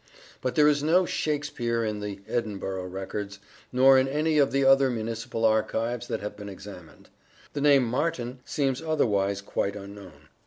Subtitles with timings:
[0.41, 3.37] But there is no Shakspere in the Edinburgh records,
[3.71, 7.09] nor in any of the other municipal archives that have been examined.
[7.53, 10.29] The name Martin seems otherwise quite unknown.